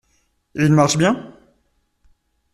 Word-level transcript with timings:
Et 0.55 0.63
il 0.65 0.73
marche 0.73 0.97
bien? 0.97 1.37